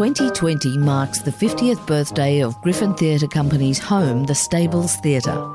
[0.00, 5.46] 2020 marks the 50th birthday of Griffin Theatre Company's home, the Stables Theatre.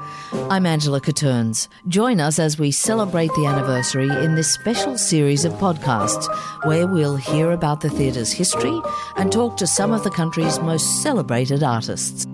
[0.51, 1.67] I'm Angela Catterns.
[1.87, 6.27] Join us as we celebrate the anniversary in this special series of podcasts
[6.63, 8.79] where we'll hear about the theatre's history
[9.15, 12.27] and talk to some of the country's most celebrated artists.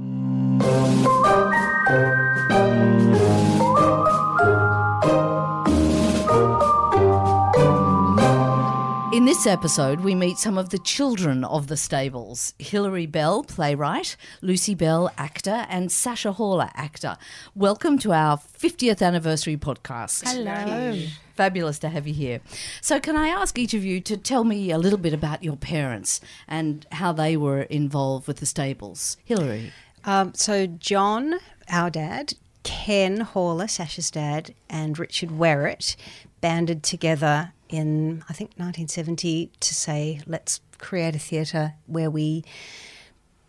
[9.32, 14.76] This episode, we meet some of the children of the stables Hilary Bell, playwright, Lucy
[14.76, 17.16] Bell, actor, and Sacha Horler, actor.
[17.56, 20.28] Welcome to our 50th anniversary podcast.
[20.28, 21.02] Hello.
[21.38, 22.42] Fabulous to have you here.
[22.82, 25.56] So, can I ask each of you to tell me a little bit about your
[25.56, 29.16] parents and how they were involved with the stables?
[29.24, 29.72] Hilary.
[30.04, 31.36] Um, so, John,
[31.70, 35.96] our dad, Ken Horler, Sacha's dad, and Richard Wherrett
[36.42, 42.44] banded together in, I think, 1970 to say, let's create a theatre where we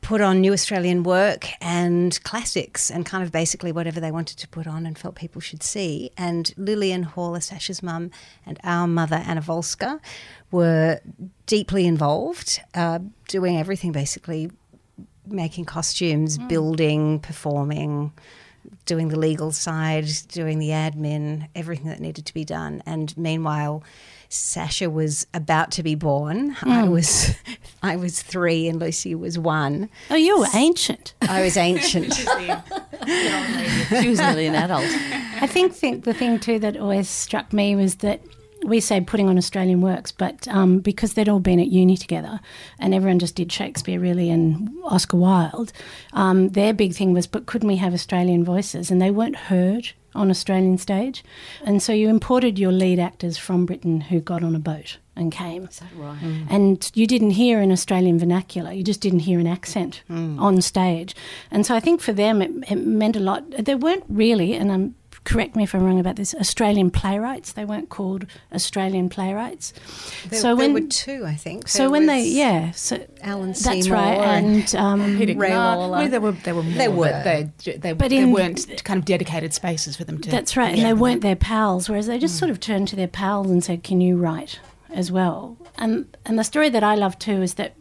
[0.02, 4.48] put on new Australian work and classics and kind of basically whatever they wanted to
[4.48, 6.10] put on and felt people should see.
[6.18, 8.10] And Lillian Horler, Sacha's mum,
[8.44, 10.00] and our mother, Anna Volska,
[10.50, 11.00] were
[11.46, 14.50] deeply involved, uh, doing everything basically
[15.24, 16.48] making costumes, mm.
[16.48, 18.12] building, performing
[18.86, 22.82] doing the legal side, doing the admin, everything that needed to be done.
[22.86, 23.82] And meanwhile,
[24.28, 26.54] Sacha was about to be born.
[26.56, 26.70] Mm.
[26.70, 27.34] I was
[27.82, 29.90] I was three and Lucy was one.
[30.10, 31.14] Oh, you were ancient.
[31.20, 32.14] I was ancient.
[32.14, 34.84] she was nearly an adult.
[35.42, 38.20] I think, think the thing too that always struck me was that
[38.64, 42.40] we say putting on Australian works, but um, because they'd all been at uni together
[42.78, 45.72] and everyone just did Shakespeare really and Oscar Wilde,
[46.12, 48.90] um, their big thing was, but couldn't we have Australian voices?
[48.90, 51.24] And they weren't heard on Australian stage.
[51.64, 55.32] And so you imported your lead actors from Britain who got on a boat and
[55.32, 55.64] came.
[55.64, 56.18] Is that right?
[56.18, 56.46] Mm.
[56.50, 60.38] And you didn't hear an Australian vernacular, you just didn't hear an accent mm.
[60.40, 61.16] on stage.
[61.50, 63.44] And so I think for them it, it meant a lot.
[63.50, 67.52] There weren't really, and I'm correct me if I'm wrong about this, Australian playwrights.
[67.52, 69.72] They weren't called Australian playwrights.
[70.28, 71.68] There, so when, there were two, I think.
[71.68, 76.08] So there when they, yeah, so Alan Seymour that's right, and um, Peter Ray Well,
[76.08, 77.10] there were there were more, there were.
[77.10, 80.30] But they, they, but in, weren't kind of dedicated spaces for them to.
[80.30, 81.88] That's right, and they weren't their pals.
[81.88, 82.40] Whereas they just mm.
[82.40, 84.58] sort of turned to their pals and said, "Can you write?"
[84.92, 85.56] as well.
[85.76, 87.74] And and the story that I love too is that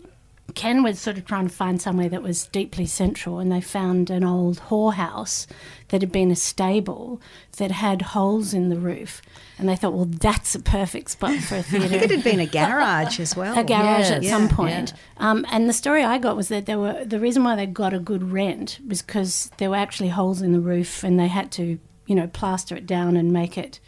[0.54, 4.10] Ken was sort of trying to find somewhere that was deeply central, and they found
[4.10, 5.48] an old whorehouse
[5.92, 7.22] that had been a stable
[7.58, 9.22] that had holes in the roof.
[9.58, 11.86] And they thought, well, that's a perfect spot for a theatre.
[11.86, 13.58] I think it had been a garage as well.
[13.58, 14.12] A garage yes.
[14.12, 14.94] at yeah, some point.
[14.96, 15.30] Yeah.
[15.30, 17.94] Um, and the story I got was that there were the reason why they got
[17.94, 21.52] a good rent was because there were actually holes in the roof, and they had
[21.54, 21.78] to,
[22.08, 23.80] you know, plaster it down and make it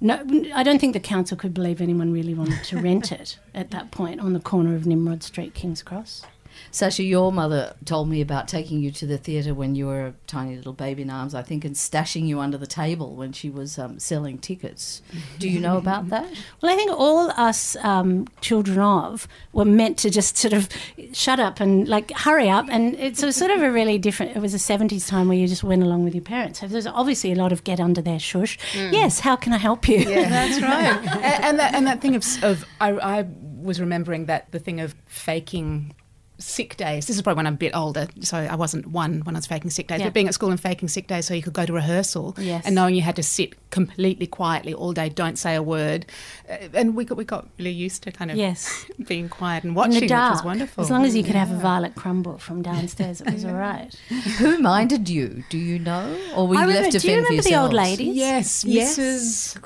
[0.00, 0.14] no,
[0.54, 3.90] I don't think the council could believe anyone really wanted to rent it at that
[3.90, 6.24] point on the corner of Nimrod Street, King's Cross.
[6.70, 10.14] Sacha, your mother told me about taking you to the theatre when you were a
[10.26, 13.50] tiny little baby in arms, I think, and stashing you under the table when she
[13.50, 15.02] was um, selling tickets.
[15.38, 16.28] Do you know about that?
[16.60, 20.68] Well, I think all us um, children of were meant to just sort of
[21.12, 22.66] shut up and like hurry up.
[22.70, 25.46] And it's a sort of a really different, it was a 70s time where you
[25.46, 26.60] just went along with your parents.
[26.60, 28.58] So there's obviously a lot of get under their shush.
[28.72, 28.92] Mm.
[28.92, 29.98] Yes, how can I help you?
[29.98, 31.14] Yeah, that's right.
[31.22, 33.26] and, and, that, and that thing of, of I, I
[33.62, 35.94] was remembering that the thing of faking
[36.40, 37.06] sick days.
[37.06, 39.46] This is probably when I'm a bit older, so I wasn't one when I was
[39.46, 40.00] faking sick days.
[40.00, 40.06] Yeah.
[40.06, 42.64] But being at school and faking sick days, so you could go to rehearsal, yes.
[42.66, 46.06] and knowing you had to sit completely quietly all day, don't say a word,
[46.48, 48.86] uh, and we got we got really used to kind of yes.
[49.06, 50.82] being quiet and watching, which was wonderful.
[50.82, 51.44] As long as you could yeah.
[51.44, 53.94] have a violet crumble from downstairs, it was all right.
[54.38, 55.44] Who minded you?
[55.50, 58.16] Do you know, or were you remember, left to Do you remember the old ladies?
[58.16, 58.98] Yes, yes.
[58.98, 59.62] Mrs.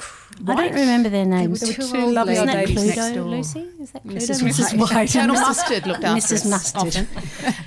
[0.46, 1.60] I don't remember their names.
[1.60, 3.24] There were two lovely old ladies Cluedo, next door.
[3.24, 3.68] Lucy?
[3.80, 4.16] Is that Cluedo?
[4.16, 4.42] Mrs.
[4.42, 4.78] Mrs.
[4.78, 5.12] White.
[5.12, 6.50] Colonel Mustard looked after Mrs.
[6.50, 7.08] Mustard.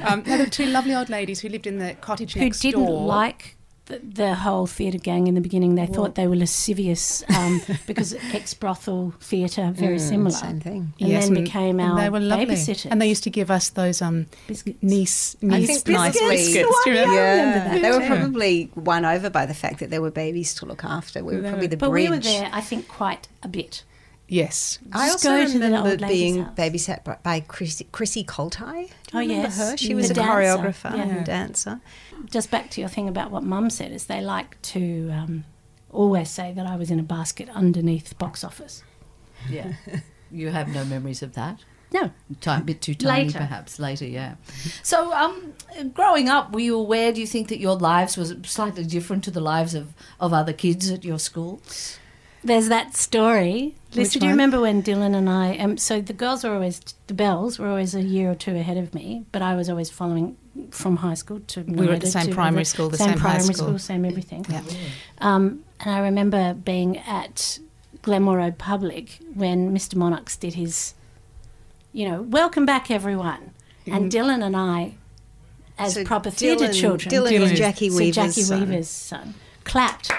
[0.06, 2.72] um, there were two lovely old ladies who lived in the cottage who next door.
[2.72, 3.57] Who didn't like
[3.88, 5.76] the, the whole theatre gang in the beginning.
[5.76, 10.32] They thought they were lascivious um, because ex brothel theatre, very mm, similar.
[10.32, 10.94] Same thing.
[11.00, 12.48] And yes, then and, became our they were lovely.
[12.48, 12.88] babysitters.
[12.92, 14.84] And they used to give us those um, biscuits.
[14.84, 16.30] niece, niece nice biscuits.
[16.30, 16.84] biscuits.
[16.84, 17.16] Do you remember?
[17.16, 17.80] Yeah.
[17.80, 21.24] They were probably won over by the fact that there were babies to look after.
[21.24, 22.10] We were probably the but bridge.
[22.10, 23.84] we were there, I think, quite a bit.
[24.28, 24.80] Yes.
[24.92, 28.90] I also remember being babysat by, by Chrissy, Chrissy Koltai.
[29.14, 29.58] Oh, yes.
[29.58, 29.78] Her?
[29.78, 30.32] She was the a dancer.
[30.32, 31.04] choreographer yeah.
[31.04, 31.82] and dancer.
[32.30, 35.46] Just back to your thing about what Mum said, is they like to um,
[35.92, 38.84] always say that I was in a basket underneath box office.
[39.50, 39.74] Yeah.
[40.32, 41.64] you have no memories of that?
[41.94, 42.12] No.
[42.46, 43.38] A bit too tiny, later.
[43.38, 44.36] perhaps, later, yeah.
[44.84, 45.54] So, um,
[45.94, 49.32] growing up, were you aware, do you think that your lives was slightly different to
[49.32, 51.98] the lives of, of other kids at your schools?
[52.48, 53.76] There's that story.
[53.94, 55.58] Lisa, do you remember when Dylan and I?
[55.58, 58.78] Um, so the girls were always the Bells were always a year or two ahead
[58.78, 60.38] of me, but I was always following
[60.72, 61.62] from high school to.
[61.62, 63.80] We were at the same primary the school, the same high primary school.
[63.80, 64.46] same everything.
[64.50, 64.62] Yeah.
[65.20, 67.60] Um, and I remember being at
[68.02, 69.96] Glenmore Road Public when Mr.
[69.96, 70.94] Monarchs did his,
[71.94, 73.52] you know, welcome back everyone,
[73.86, 74.96] and Dylan and I,
[75.78, 78.60] as So proper theatre children, Dylan Dylan was is- Jackie so Weaver's Jackie son.
[78.60, 79.34] Weaver's son,
[79.64, 80.12] clapped.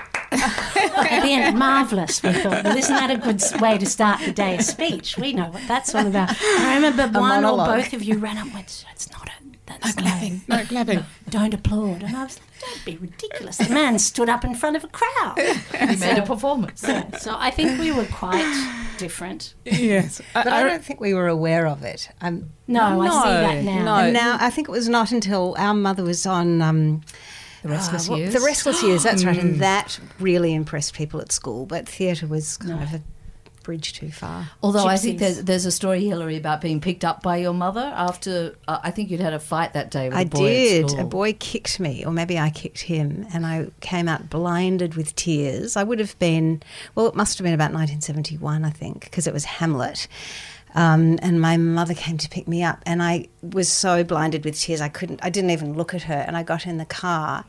[0.43, 2.23] At the end, marvellous.
[2.23, 4.57] We thought, well, isn't that a good way to start the day?
[4.57, 5.17] A speech.
[5.19, 6.31] We know what that's all about.
[6.31, 9.33] And I remember one or both of you ran up and went, "It's not a.
[9.67, 10.41] That's No no, clapping.
[10.49, 11.05] No clapping.
[11.29, 14.77] don't applaud." And I was like, "Don't be ridiculous." The man stood up in front
[14.77, 15.39] of a crowd.
[15.89, 16.83] He made a performance.
[16.87, 19.55] Yeah, so I think we were quite different.
[19.65, 20.21] yes.
[20.35, 22.09] I, But I, I- don't think we were aware of it.
[22.21, 23.85] Um, No, I see No, that now.
[23.85, 23.95] no.
[23.97, 27.03] and now I think it was not until our mother was on um,
[27.69, 28.33] the restless uh, what- years.
[28.35, 31.67] The Restless Years, that's right, and that really impressed people at school.
[31.67, 33.03] But theatre was kind of a
[33.63, 34.49] bridge too far.
[34.63, 37.93] Although I think there's, there's a story, Hilary, about being picked up by your mother
[37.95, 40.49] after uh, I think you'd had a fight that day with I a boy at
[40.49, 40.91] did.
[40.91, 41.01] school.
[41.03, 45.15] A boy kicked me, or maybe I kicked him, and I came out blinded with
[45.17, 45.77] tears.
[45.77, 46.63] I would have been,
[46.95, 50.09] well, it must have been about 1971, I think, because it was Hamlet.
[50.79, 54.59] Um, and my mother came to pick me up, and I was so blinded with
[54.59, 56.25] tears, I couldn't, I didn't even look at her.
[56.27, 57.45] And I got in the car,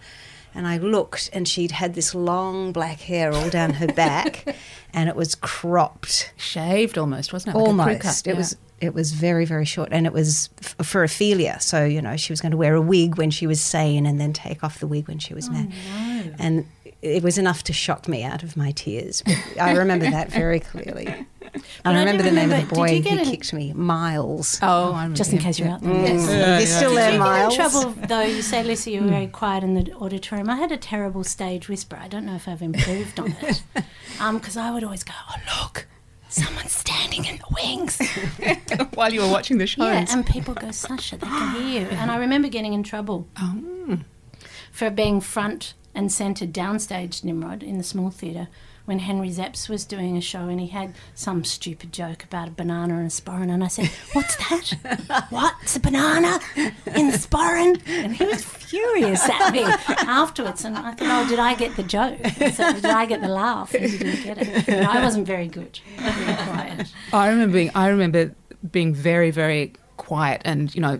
[0.56, 4.56] and I looked, and she'd had this long black hair all down her back,
[4.94, 7.60] and it was cropped Shaved almost, wasn't it?
[7.60, 8.02] Like almost.
[8.02, 8.38] cut, It yeah.
[8.38, 11.60] was it was very very short, and it was f- for Ophelia.
[11.60, 14.20] So you know she was going to wear a wig when she was sane, and
[14.20, 15.72] then take off the wig when she was mad.
[16.40, 16.66] And
[17.02, 19.24] it was enough to shock me out of my tears.
[19.60, 21.28] I remember that very clearly.
[21.84, 23.74] And I I do remember the name of the boy you who an- kicked me,
[23.74, 24.60] Miles.
[24.62, 25.18] Oh, oh I remember.
[25.18, 25.92] Just in case you're out there.
[25.92, 26.08] Mm.
[26.08, 26.60] Yes.
[26.60, 27.58] You're still there, Did you Miles.
[27.58, 28.22] get in trouble though?
[28.22, 29.32] You say, Lucy, you were very mm.
[29.32, 30.50] quiet in the auditorium.
[30.50, 31.98] I had a terrible stage whisper.
[32.00, 33.64] I don't know if I've improved on it,
[34.20, 35.88] um, because I would always go, "Oh look,
[36.28, 38.00] someone's standing in the wings."
[38.94, 39.86] While you were watching the show.
[39.86, 41.88] Yeah, and people go, Sacha, they can hear you.
[41.88, 44.00] And I remember getting in trouble oh.
[44.72, 48.48] for being front and centre downstage Nimrod in the small theatre
[48.86, 52.52] when Henry Szeps was doing a show and he had some stupid joke about a
[52.52, 53.52] banana and a sporran.
[53.52, 55.26] And I said, What's that?
[55.30, 57.82] What's a banana in the sporran?
[57.86, 60.64] And he was furious at me afterwards.
[60.64, 62.18] And I thought, Oh, did I get the joke?
[62.54, 63.74] So did I get the laugh?
[63.74, 64.66] And he didn't get it.
[64.68, 65.82] But I wasn't very good.
[65.98, 66.94] Very quiet.
[67.12, 68.34] I remember being, I remember
[68.72, 69.74] being very, very
[70.10, 71.00] quiet and, you know,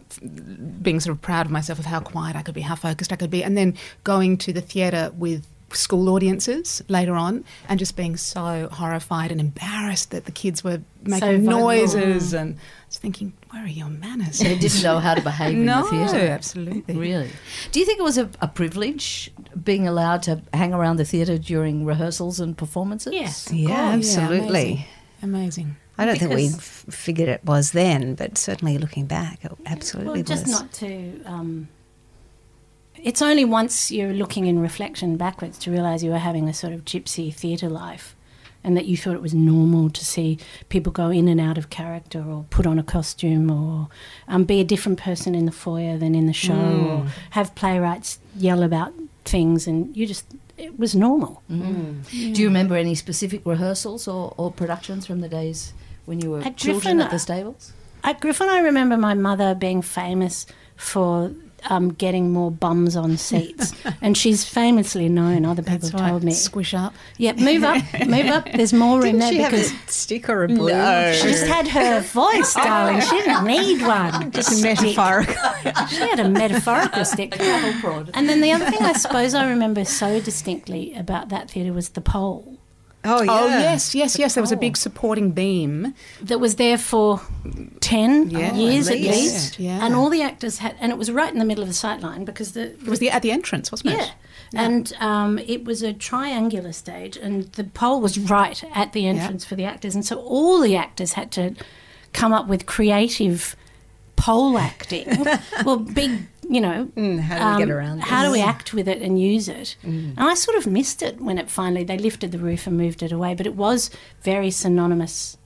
[0.82, 3.16] being sort of proud of myself of how quiet I could be, how focused I
[3.16, 7.96] could be, and then going to the theatre with school audiences later on and just
[7.96, 11.60] being so horrified and embarrassed that the kids were making vocal.
[11.60, 12.58] noises and
[12.88, 14.40] just thinking, where are your manners?
[14.40, 16.28] They didn't know how to behave no, in the theatre.
[16.32, 16.96] absolutely.
[16.96, 17.32] Really?
[17.72, 19.32] Do you think it was a, a privilege
[19.64, 23.14] being allowed to hang around the theatre during rehearsals and performances?
[23.14, 23.52] Yes.
[23.52, 24.16] Yeah, course.
[24.16, 24.88] Yeah, absolutely.
[25.22, 25.76] Amazing.
[26.00, 30.14] I don't think we f- figured it was then, but certainly looking back, it absolutely
[30.14, 30.52] Well, just was.
[30.52, 31.22] not to.
[31.26, 31.68] Um,
[32.96, 36.74] it's only once you're looking in reflection backwards to realise you were having a sort
[36.74, 38.16] of gypsy theatre life
[38.62, 40.38] and that you thought it was normal to see
[40.68, 43.88] people go in and out of character or put on a costume or
[44.28, 46.54] um, be a different person in the foyer than in the show
[47.06, 48.94] or have playwrights yell about
[49.26, 50.26] things and you just.
[50.58, 51.42] It was normal.
[51.48, 52.04] Do
[52.42, 55.72] you remember any specific rehearsals or, or productions from the days
[56.10, 57.72] when you were At children Griffin, at the stables?
[58.04, 60.46] At Griffin, I remember my mother being famous
[60.76, 61.32] for
[61.70, 65.46] um, getting more bums on seats, and she's famously known.
[65.46, 66.10] Other people right.
[66.10, 66.32] told me.
[66.32, 66.94] Squish up.
[67.18, 68.52] Yeah, move up, move up.
[68.52, 71.14] There's more in there she have because a stick or a balloon?
[71.16, 73.02] she just had her voice, darling.
[73.02, 74.32] She didn't need one.
[74.40, 75.36] Just metaphorical.
[75.90, 77.40] She had a metaphorical stick.
[77.40, 81.90] And then the other thing I suppose I remember so distinctly about that theatre was
[81.90, 82.59] the pole
[83.06, 83.32] Oh, yeah.
[83.32, 84.34] Oh, yes, yes, yes.
[84.36, 85.94] There was a big supporting beam.
[86.22, 87.22] that was there for
[87.80, 89.12] 10 Yeah, years at at least.
[89.14, 89.60] least.
[89.60, 89.86] Yeah.
[89.86, 92.02] And all the actors had, and it was right in the middle of the sight
[92.02, 94.04] line because the, It was the, at the entrance, wasn't Yeah.
[94.04, 94.12] it?
[94.54, 99.46] And um, it was a triangular stage, and the pole was right at the entrance
[99.46, 99.94] for the actors.
[99.96, 101.54] And so all the actors had to
[102.14, 103.56] come up with creative
[104.16, 105.08] pole acting.
[105.66, 106.82] well, big, you know.
[106.82, 109.48] um, Mm, how do we get around How do we act with it and use
[109.48, 109.76] it?
[109.84, 113.04] And I sort of missed it when it finally, they lifted the roof and moved
[113.04, 113.90] it away, but it was
[114.24, 115.38] very synonymous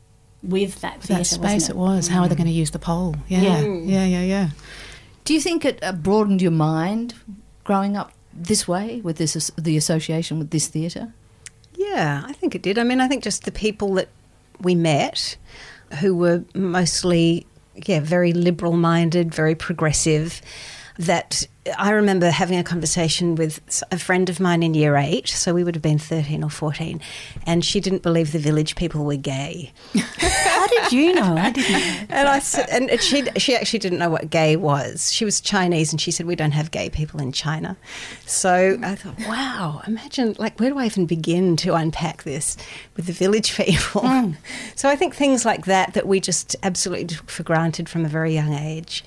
[0.42, 2.08] with that theatre, That space wasn't it was.
[2.08, 3.16] How are they going to use the pole?
[3.28, 3.62] Yeah, Yeah.
[3.64, 4.50] yeah, yeah, yeah.
[5.26, 7.14] Do you think it uh, broadened your mind
[7.64, 11.14] growing up this way with this the association with this theatre?
[11.76, 12.78] Yeah, I think it did.
[12.78, 14.10] I mean, I think just the people that
[14.60, 15.38] we met
[16.02, 17.46] who were mostly,
[17.86, 20.42] yeah, very liberal minded, very progressive.
[20.98, 21.48] That
[21.78, 25.64] I remember having a conversation with a friend of mine in year eight, so we
[25.64, 27.00] would have been 13 or 14,
[27.46, 29.72] and she didn't believe the village people were gay.
[30.18, 31.38] How did you know?
[31.38, 31.72] I didn't.
[31.72, 32.16] know.
[32.16, 35.12] And I said, and she she actually didn't know what gay was.
[35.12, 37.78] She was Chinese, and she said we don't have gay people in China.
[38.26, 42.58] So I thought, wow, imagine like where do I even begin to unpack this
[42.98, 44.02] with the village people?
[44.02, 44.32] Hmm.
[44.76, 48.10] So I think things like that that we just absolutely took for granted from a
[48.10, 49.04] very young age.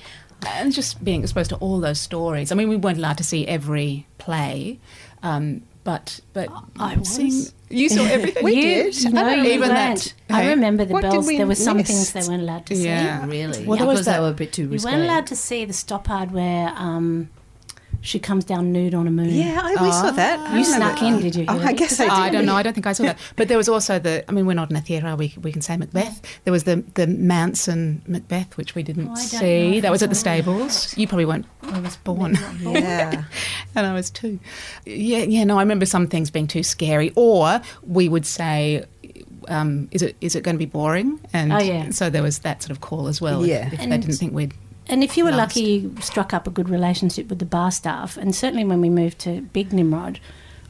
[0.47, 2.53] And just being exposed to all those stories.
[2.53, 4.79] I mean, we weren't allowed to see every play,
[5.23, 7.09] um, but but I was.
[7.09, 8.45] seeing- you saw everything.
[8.45, 9.13] We you, did.
[9.13, 10.15] No, I don't you even weren't.
[10.29, 11.27] that- I remember the What bells.
[11.27, 12.85] There were some things they weren't allowed to see.
[12.85, 13.27] Yeah.
[13.27, 13.65] Really?
[13.67, 14.89] Well, there because was they that- were a bit too You risque.
[14.91, 17.29] weren't allowed to see the Stoppard where um,
[18.01, 19.31] she comes down nude on a moon.
[19.31, 20.55] Yeah, I, we saw that.
[20.57, 21.45] You snuck in, did you?
[21.49, 22.13] Oh, I guess I did.
[22.13, 22.55] I don't know.
[22.55, 23.19] I don't think I saw that.
[23.37, 24.25] But there was also the.
[24.29, 25.15] I mean, we're not in a theatre.
[25.17, 26.21] We we can say Macbeth.
[26.45, 29.81] There was the the Manson Macbeth, which we didn't Oh, I don't know see.
[29.81, 30.43] That was at the saw that.
[30.43, 30.97] stables.
[30.99, 31.47] You probably weren't.
[31.63, 32.39] I was born.
[32.61, 33.25] Yeah.
[33.75, 34.39] and I was two.
[34.85, 35.45] Yeah, yeah.
[35.45, 38.85] No, I remember some things being too scary, or we would say,
[39.49, 41.91] um, "Is it is it going to be boring?" And Oh, yeah.
[41.91, 43.43] so there was that sort of call as well.
[43.43, 43.69] if- Yeah.
[43.73, 44.55] if, they didn't think we'd.
[44.89, 45.57] And if you were Last.
[45.57, 48.17] lucky, you struck up a good relationship with the bar staff.
[48.17, 50.21] And certainly when we moved to Big Nimrod,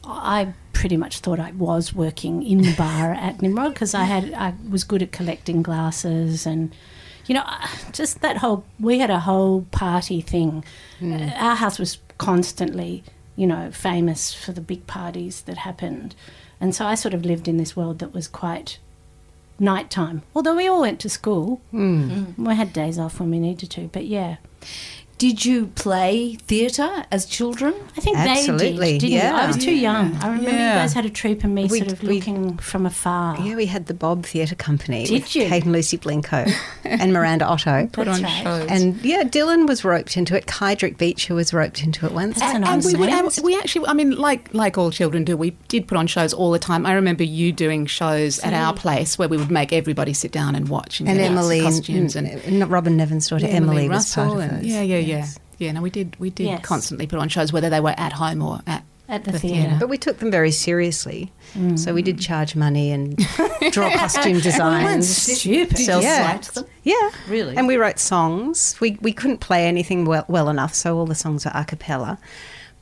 [0.03, 4.33] I pretty much thought I was working in the bar at Nimrod because I had
[4.33, 6.73] I was good at collecting glasses and.
[7.25, 7.43] You know,
[7.91, 10.63] just that whole, we had a whole party thing.
[10.99, 11.27] Hmm.
[11.35, 13.03] Our house was constantly,
[13.35, 16.15] you know, famous for the big parties that happened.
[16.61, 18.79] And so I sort of lived in this world that was quite
[19.59, 20.23] nighttime.
[20.35, 22.37] Although we all went to school, mm.
[22.37, 23.87] we had days off when we needed to.
[23.87, 24.37] But yeah,
[25.17, 27.73] Did you play theatre as children?
[27.97, 28.99] I think Absolutely, they did.
[28.99, 29.17] Didn't you?
[29.17, 29.35] yeah.
[29.35, 30.15] I was too young.
[30.17, 30.73] I remember Yeah.
[30.75, 33.39] you guys had a troupe and me We- sort of we- looking from afar.
[33.41, 35.05] Yeah, we had the Bob Theatre Company.
[35.05, 35.47] Did with you?
[35.47, 37.89] Kate and Lucy Blinko and Miranda Otto.
[37.91, 38.43] Put That's on right.
[38.43, 38.67] shows.
[38.69, 40.45] And yeah, Dylan was roped into it.
[40.45, 42.39] Kydrick Beecher was roped into it once.
[42.39, 45.23] That's an and we would, um, and we actually, I mean, like like all children
[45.23, 46.85] do, we did put on shows all the time.
[46.85, 50.53] I remember you doing shows at our place where we would make everybody sit down
[50.53, 54.37] and watch and, and Emily, costumes and, and, Robyn Nevin's daughter Emily, was part of
[54.37, 54.65] and those.
[54.65, 55.39] yeah, yeah, yeah, Yes.
[55.57, 55.71] yeah.
[55.71, 56.61] No, we did we did Yes.
[56.63, 59.61] constantly put on shows whether they were at home or at At the the theatre.
[59.61, 59.77] theatre.
[59.79, 61.31] But we took them very seriously.
[61.75, 62.05] So we Mm.
[62.05, 63.17] did charge money and
[63.71, 65.07] draw costume designs.
[65.07, 65.77] stupid.
[65.77, 66.37] Self Yeah.
[66.53, 66.65] them?
[66.83, 67.09] Yeah.
[67.29, 67.55] Really?
[67.57, 68.75] And we wrote songs.
[68.79, 72.17] We, we couldn't play anything well, well enough, so all the songs are a cappella.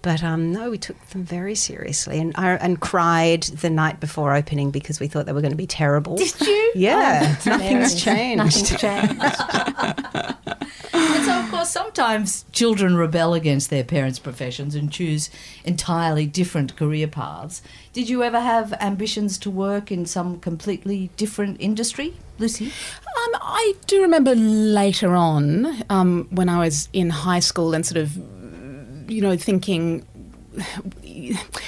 [0.05, 4.35] But um, no, we took them very seriously and, I, and cried the night before
[4.35, 6.15] opening because we thought they were going to be terrible.
[6.17, 6.61] Did you?
[6.75, 8.37] Yeah, Oh, nothing's changed.
[8.37, 10.35] Nothing's changed.
[10.93, 15.29] And so, of course, sometimes children rebel against their parents' professions and choose
[15.65, 17.61] entirely different career paths.
[17.93, 22.65] Did you ever have ambitions to work in some completely different industry, Lucy?
[22.67, 27.97] Um, I do remember later on um, when I was in high school and sort
[27.97, 28.17] of,
[29.07, 30.05] you know, thinking.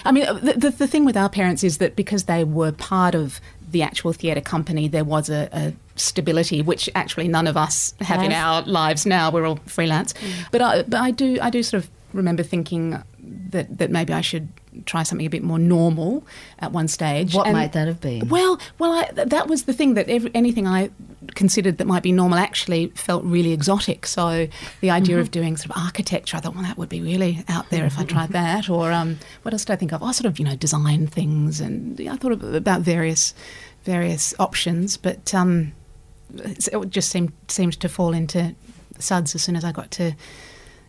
[0.06, 3.16] I mean, the, the, the thing with our parents is that because they were part
[3.16, 7.94] of the actual theatre company, there was a, a stability which actually none of us
[8.00, 9.30] have in our lives now.
[9.30, 10.32] We're all freelance, mm.
[10.52, 14.22] but I, but I do I do sort of remember thinking that that maybe I
[14.22, 14.48] should
[14.86, 16.26] try something a bit more normal
[16.60, 17.34] at one stage.
[17.34, 18.30] What And- might that have been?
[18.30, 20.92] well, well, I, th- that was the thing that every, anything I
[21.34, 24.06] considered that might be normal actually felt really exotic.
[24.06, 24.48] So
[24.82, 27.70] the idea of doing sort of architecture, I thought, well, that would be really out
[27.70, 28.70] there if I tried that.
[28.70, 30.04] Or um, what else did I think of?
[30.04, 33.34] I sort of, you know, design things, and yeah, I thought about various
[33.84, 35.72] various options, but um,
[36.36, 38.54] it just seemed seemed to fall into
[39.00, 40.16] suds as soon as I got to, to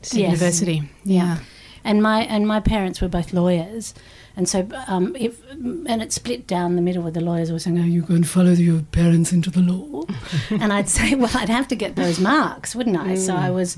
[0.02, 0.14] Yes.
[0.14, 0.82] university.
[1.04, 1.38] Yeah.
[1.84, 3.94] And my and my parents were both lawyers,
[4.36, 7.78] and so um, if and it split down the middle with the lawyers were saying,
[7.78, 10.04] "Oh, you go and follow your parents into the law,"
[10.50, 13.76] and I'd say, "Well, I'd have to get those marks, wouldn't I?" So I was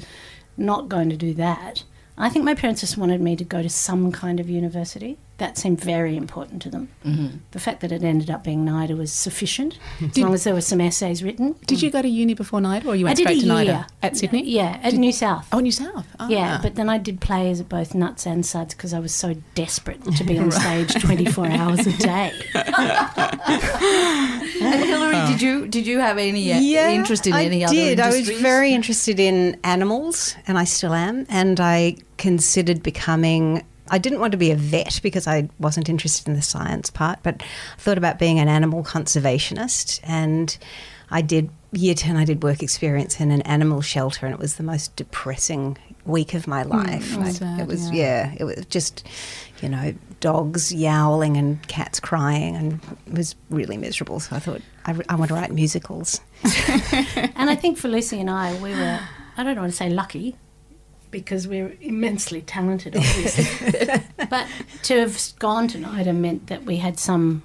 [0.57, 1.85] not going to do that.
[2.19, 5.16] I think my parents just wanted me to go to some kind of university.
[5.40, 6.90] That seemed very important to them.
[7.02, 7.38] Mm-hmm.
[7.52, 10.61] The fact that it ended up being NIDA was sufficient, as long as there were
[10.61, 11.56] some essays written.
[11.66, 13.64] Did you go to uni before NIDA, or you went I did straight a to
[13.64, 14.42] year NIDA at Sydney?
[14.44, 15.49] Yeah, at New South.
[15.50, 16.06] Oh, New South.
[16.18, 16.28] Ah.
[16.28, 19.35] Yeah, but then I did plays at both Nuts and Suds because I was so
[19.54, 22.32] desperate to be on stage 24 hours a day.
[24.62, 26.59] And Hilary, did you did you have any uh,
[26.90, 28.00] interest in I any other I did.
[28.00, 31.26] I was very interested in animals, and I still am.
[31.30, 33.64] And I considered becoming.
[33.90, 37.18] I didn't want to be a vet because I wasn't interested in the science part,
[37.23, 40.00] but I thought about being an animal conservationist.
[40.02, 40.56] And
[41.11, 42.16] I did year ten.
[42.16, 46.35] I did work experience in an animal shelter, and it was the most depressing week
[46.35, 47.16] of my hmm, life.
[47.18, 48.32] oh, I- sad, it was yeah.
[48.32, 49.06] yeah, it was just
[49.61, 54.20] you know dogs yowling and cats crying, and it was really miserable.
[54.20, 56.20] So I thought I, I want to write musicals.
[57.40, 59.00] And I think for Lucy and I, we were,
[59.37, 60.37] I don't want to say lucky,
[61.11, 64.02] because we're immensely talented, obviously.
[64.31, 64.47] but
[64.83, 67.43] to have gone to NIDA meant that we had some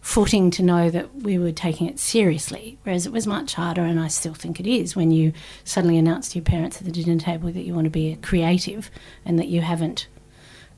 [0.00, 4.00] footing to know that we were taking it seriously, whereas it was much harder, and
[4.00, 5.32] I still think it is, when you
[5.64, 8.16] suddenly announce to your parents at the dinner table that you want to be a
[8.16, 8.90] creative
[9.24, 10.06] and that you haven't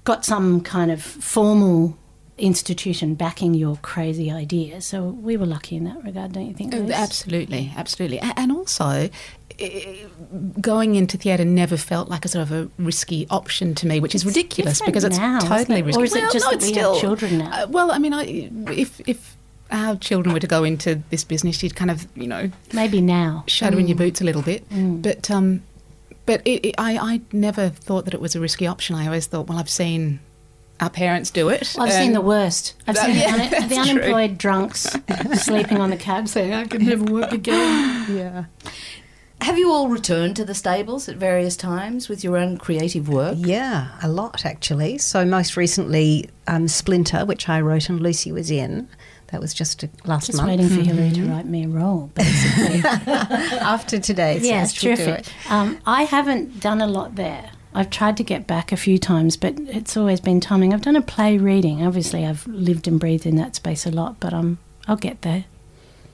[0.04, 1.96] got some kind of formal
[2.38, 4.80] institution backing your crazy idea.
[4.80, 6.72] So we were lucky in that regard, don't you think?
[6.74, 6.90] Liz?
[6.90, 8.18] Absolutely, absolutely.
[8.20, 9.10] And also,
[10.60, 14.14] going into theatre never felt like a sort of a risky option to me, which
[14.14, 15.84] is It's ridiculous different because it's now, isn't totally it?
[15.86, 16.00] risky.
[16.00, 17.62] Or is it Well, just no, that it's we have still- children now?
[17.62, 18.22] Uh, well, I mean, I,
[18.72, 19.36] if if
[19.70, 23.44] our children were to go into this business, you'd kind of you know Maybe now.
[23.46, 23.98] shadow in your Mm.
[23.98, 24.64] boots a little bit.
[25.02, 25.62] But um,
[26.26, 28.96] but it, it, I I never thought that it was a risky option.
[28.96, 30.20] I always thought, well, I've seen
[30.80, 31.74] our parents do it.
[31.76, 32.74] Well, I've seen the worst.
[32.86, 33.82] I've That- seen yeah, the, un- that's the true.
[34.02, 34.82] unemployed drunks
[35.44, 38.06] sleeping on the cab saying, I can never work again.
[38.16, 38.44] Yeah.
[39.42, 43.34] Have you all returned to the stables at various times with your own creative work?
[43.38, 44.98] Yeah, a lot actually.
[44.98, 48.88] So most recently, um, Splinter, which I wrote and Lucy was in.
[49.28, 50.48] That was just uh, last Just month.
[50.50, 52.82] waiting for Hilary to write me a role, basically.
[52.86, 55.26] After today, yeah, Sash do terrific.
[55.26, 55.32] it.
[55.50, 57.50] Um, I haven't done a lot there.
[57.74, 60.74] I've tried to get back a few times, but it's always been timing.
[60.74, 61.86] I've done a play reading.
[61.86, 65.44] Obviously, I've lived and breathed in that space a lot, but um, I'll get there.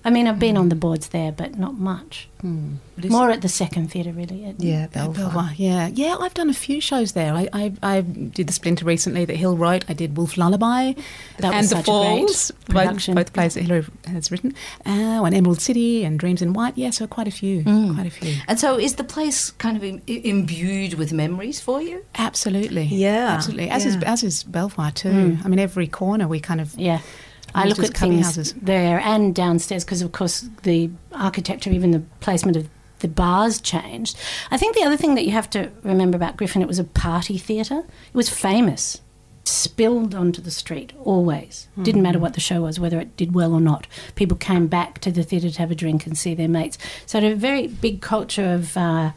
[0.04, 2.28] I mean, I've been on the boards there, but not much.
[2.40, 2.74] Hmm.
[2.96, 3.10] Liz?
[3.10, 4.44] More at the second theatre, really.
[4.44, 5.14] At- Yeah, Belvoir.
[5.14, 6.16] Belvoir, yeah, yeah.
[6.20, 7.34] I've done a few shows there.
[7.34, 9.84] I, I, I did the Splinter recently that Hill wrote.
[9.88, 10.92] I did Wolf Lullaby,
[11.38, 14.54] That was and such the a great Falls, both, both plays that Hilary has written.
[14.86, 16.78] Uh, and Emerald City and Dreams in White.
[16.78, 17.94] Yeah, so quite a few, hmm.
[17.94, 18.36] quite a few.
[18.46, 22.04] And so is the place kind of Im- imbued with memories for you?
[22.16, 23.68] Absolutely, Yeah, absolutely.
[23.68, 25.10] As is as is Belvoir too.
[25.34, 25.42] Hmm.
[25.44, 27.00] I mean, every corner we kind of Yeah.
[27.54, 28.54] I look at things houses.
[28.60, 32.68] there and downstairs because, of course, the architecture, even the placement of
[33.00, 34.16] the bars changed.
[34.50, 36.84] I think the other thing that you have to remember about Griffin, it was a
[36.84, 37.80] party theatre.
[37.80, 39.00] It was famous,
[39.44, 41.68] spilled onto the street always.
[41.80, 43.86] Didn't matter what the show was, whether it did well or not.
[44.14, 46.76] People came back to the theatre to have a drink and see their mates.
[47.06, 49.12] So it had a very big culture of uh,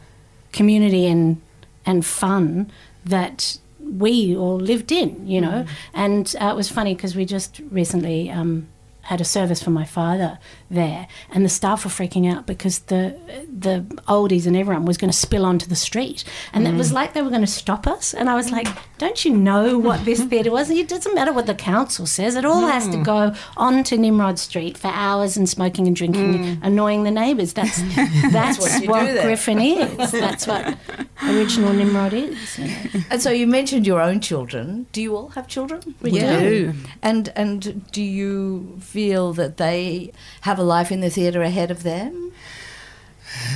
[0.52, 1.40] community and
[1.84, 2.70] and fun
[3.04, 5.64] that we all lived in, you know.
[5.94, 8.68] And uh, it was funny because we just recently um,
[9.02, 10.38] had a service for my father
[10.70, 15.10] there, and the staff were freaking out because the the oldies and everyone was going
[15.10, 16.94] to spill onto the street, and it was mm.
[16.94, 18.14] like they were going to stop us.
[18.14, 20.70] And I was like, "Don't you know what this theatre was?
[20.70, 23.04] It doesn't matter what the council says; it all has to mm.
[23.04, 26.58] go onto Nimrod Street for hours and smoking and drinking, mm.
[26.62, 27.52] annoying the neighbours.
[27.52, 27.82] That's
[28.32, 29.22] that's what what.
[29.22, 30.12] Griffin is.
[30.22, 30.76] That's what
[31.24, 32.58] original Nimrod is.
[32.58, 32.74] You know.
[33.10, 34.86] And so you mentioned your own children.
[34.92, 35.94] Do you all have children?
[36.00, 36.40] We Yeah.
[36.40, 36.74] do.
[37.02, 41.82] And and do you feel that they have a life in the theatre ahead of
[41.82, 42.32] them?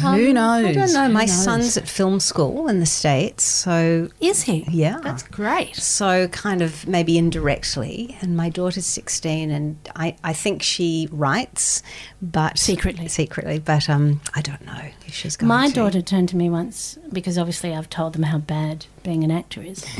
[0.00, 0.64] Who knows?
[0.64, 1.06] I don't know.
[1.08, 1.44] Who My knows?
[1.44, 4.64] son's at film school in the States, so Is he?
[4.70, 5.00] Yeah.
[5.02, 5.76] That's great.
[5.76, 8.16] so kind of maybe indirectly.
[8.22, 11.82] And my daughter's 16, and I, I think she writes,
[12.22, 13.08] but Secretly.
[13.08, 13.58] secretly.
[13.58, 15.74] But um, I don't know if she's going to My to.
[15.74, 19.60] daughter turned to me once because obviously I've told them how bad being an actor
[19.62, 19.84] is.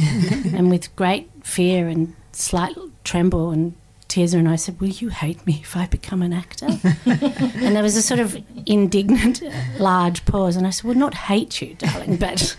[0.54, 3.74] and with great fear and slight tremble and
[4.08, 6.66] tears and I said, Will you hate me if I become an actor?
[7.06, 9.42] and there was a sort of indignant,
[9.78, 10.56] large pause.
[10.56, 12.56] And I said, Well, not hate you, darling, but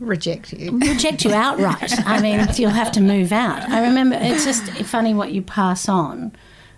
[0.00, 0.78] reject you.
[0.78, 1.92] reject you outright.
[2.06, 3.68] I mean, you'll have to move out.
[3.70, 6.32] I remember it's just funny what you pass on.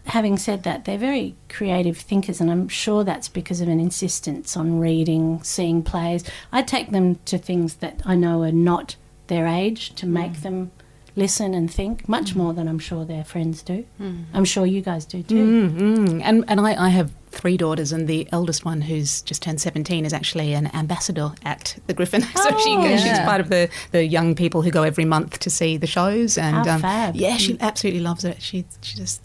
[0.06, 4.56] Having said that, they're very creative thinkers, and I'm sure that's because of an insistence
[4.56, 6.22] on reading, seeing plays.
[6.52, 8.94] I take them to things that I know are not
[9.26, 10.42] their age to make mm.
[10.42, 10.70] them
[11.16, 13.86] listen and think much more than I'm sure their friends do.
[14.34, 15.70] I'm sure you guys do too.
[15.70, 16.20] Mm, mm.
[16.22, 20.04] And and I, I have three daughters, and the eldest one, who's just turned seventeen,
[20.04, 22.22] is actually an ambassador at the Griffin.
[22.44, 25.50] so she Oh, she's part of the, the young people who go every month to
[25.50, 27.16] see the shows, and How um, fab.
[27.16, 28.40] yeah, she absolutely loves it.
[28.42, 29.22] She she just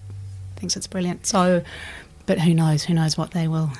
[0.55, 1.25] thinks it's brilliant.
[1.25, 1.61] So,
[2.25, 2.83] but who knows?
[2.83, 3.71] Who knows what they will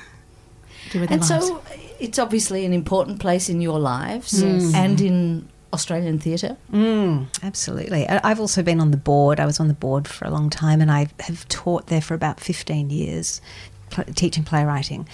[0.90, 1.46] do with their And lives?
[1.48, 1.62] so
[2.00, 6.56] it's obviously an important place in your lives and in Australian theatre.
[6.72, 8.08] Mm, absolutely.
[8.08, 9.40] I- I've also been on the board.
[9.40, 12.14] I was on the board for a long time, and I have taught there for
[12.14, 13.40] about 15 years,
[13.90, 15.08] pl- teaching playwriting.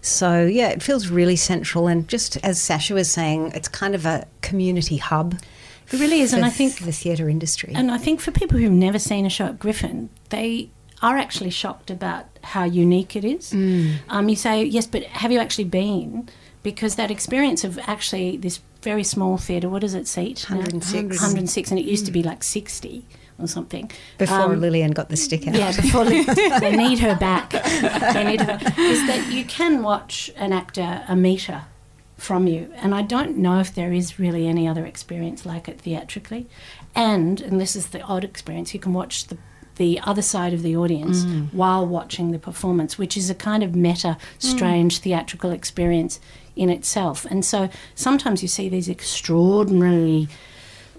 [0.00, 1.86] So, yeah, it feels really central.
[1.88, 5.40] And just as Sacha was saying, it's kind of a community hub.
[5.92, 7.72] It really is, and I think the theatre industry.
[7.74, 10.70] And I think for people who've never seen a show at Griffin, they
[11.02, 13.52] are actually shocked about how unique it is.
[13.52, 16.28] Um, you say, yes, but have you actually been?
[16.64, 20.44] Because that experience of actually this very small theatre, what does it seat?
[20.50, 20.56] now?
[20.56, 21.20] 106.
[21.20, 23.04] 106, and it used to be like 60
[23.38, 23.90] or something.
[24.18, 25.54] Before Um, Lillian got the stick out.
[25.54, 26.22] yeah, before they,
[26.60, 27.50] they need her back.
[27.50, 28.58] They need her.
[28.78, 31.62] Is that you can watch an actor a metre
[32.16, 32.72] from you.
[32.76, 36.46] And I don't know if there is really any other experience like it theatrically.
[36.94, 39.38] And, and this is the odd experience, you can watch the
[39.76, 41.52] the other side of the audience mm.
[41.52, 45.02] while watching the performance, which is a kind of meta, strange mm.
[45.02, 46.20] theatrical experience
[46.56, 47.24] in itself.
[47.26, 50.28] And so sometimes you see these extraordinarily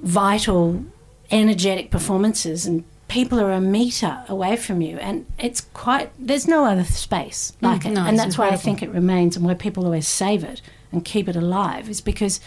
[0.02, 0.84] vital,
[1.32, 6.12] energetic performances, and people are a meter away from you, and it's quite.
[6.20, 8.52] There's no other space mm, like mm, it, no, and that's incredible.
[8.52, 11.90] why I think it remains, and why people always save it and keep it alive,
[11.90, 12.40] is because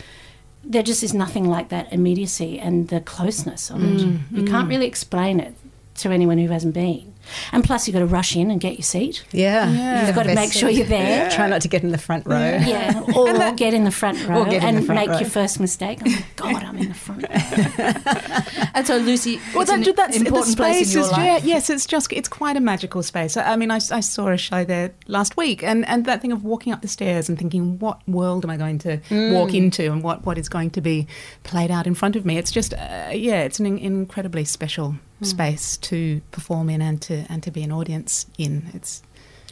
[0.64, 4.00] there just is nothing like that immediacy and the closeness of it.
[4.00, 4.48] Mm, you mm.
[4.48, 5.54] can't really explain it
[5.96, 7.14] to anyone who hasn't been.
[7.52, 9.24] And plus, you've got to rush in and get your seat.
[9.32, 9.70] Yeah.
[9.70, 10.06] yeah.
[10.06, 11.24] You've got to make sure you're there.
[11.24, 11.28] Yeah.
[11.36, 12.38] Try not to get in the front row.
[12.38, 13.04] Yeah.
[13.18, 15.18] Or that, get in the front row and make row.
[15.18, 15.98] your first mistake.
[16.04, 18.68] Oh, my God, I'm in the front row.
[18.74, 21.18] and so, Lucy, well, that, that's important place in your life.
[21.18, 23.36] Yeah, yes, it's just, it's quite a magical space.
[23.36, 26.32] I, I mean, I, I, saw a show there last week and, and that thing
[26.32, 29.32] of walking up the stairs and thinking, what world am I going to mm.
[29.32, 31.06] walk into and what, what is going to be
[31.44, 32.38] played out in front of me?
[32.38, 35.26] It's just, uh, yeah, it's an in- incredibly special mm.
[35.26, 38.68] space to perform in and to and to be an audience in.
[38.74, 39.02] It's